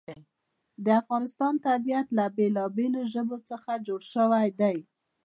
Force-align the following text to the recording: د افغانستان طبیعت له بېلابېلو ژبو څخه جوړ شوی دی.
د 0.85 0.87
افغانستان 1.01 1.53
طبیعت 1.67 2.07
له 2.17 2.25
بېلابېلو 2.37 3.01
ژبو 3.13 3.37
څخه 3.49 3.71
جوړ 3.87 4.01
شوی 4.13 4.47
دی. 4.59 4.77